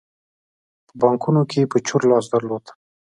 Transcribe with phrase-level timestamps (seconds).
[0.87, 2.65] په بانکونو کې یې په چور لاس درلود.